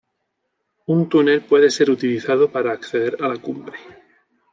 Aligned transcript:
Un 0.87 1.09
túnel 1.09 1.41
puede 1.41 1.69
ser 1.69 1.91
utilizado 1.91 2.51
para 2.51 2.71
acceder 2.71 3.17
a 3.23 3.27
la 3.27 3.37
cumbre. 3.37 3.77